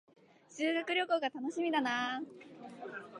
[0.49, 2.23] 修学旅行が楽しみだな